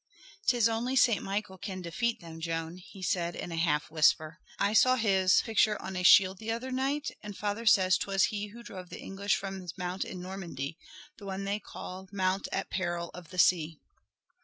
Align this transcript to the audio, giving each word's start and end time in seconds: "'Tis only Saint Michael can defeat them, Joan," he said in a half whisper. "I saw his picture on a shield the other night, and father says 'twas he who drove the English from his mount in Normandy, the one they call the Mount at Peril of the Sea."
"'Tis 0.47 0.67
only 0.67 0.95
Saint 0.95 1.23
Michael 1.23 1.59
can 1.59 1.79
defeat 1.79 2.19
them, 2.21 2.39
Joan," 2.39 2.77
he 2.77 3.03
said 3.03 3.35
in 3.35 3.51
a 3.51 3.55
half 3.55 3.91
whisper. 3.91 4.39
"I 4.57 4.73
saw 4.73 4.95
his 4.95 5.43
picture 5.43 5.79
on 5.79 5.95
a 5.95 6.01
shield 6.01 6.39
the 6.39 6.49
other 6.49 6.71
night, 6.71 7.11
and 7.21 7.37
father 7.37 7.67
says 7.67 7.99
'twas 7.99 8.23
he 8.23 8.47
who 8.47 8.63
drove 8.63 8.89
the 8.89 8.99
English 8.99 9.35
from 9.35 9.61
his 9.61 9.77
mount 9.77 10.03
in 10.03 10.19
Normandy, 10.19 10.79
the 11.19 11.27
one 11.27 11.43
they 11.43 11.59
call 11.59 12.05
the 12.07 12.15
Mount 12.17 12.47
at 12.51 12.71
Peril 12.71 13.11
of 13.13 13.29
the 13.29 13.37
Sea." 13.37 13.77